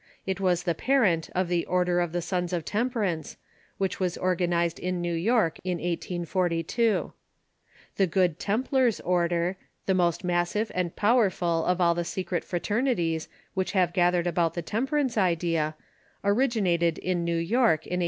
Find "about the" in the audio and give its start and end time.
14.25-14.63